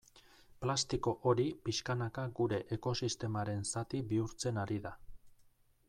[0.63, 4.97] Plastiko hori pixkanaka gure ekosistemaren zati bihurtzen ari da.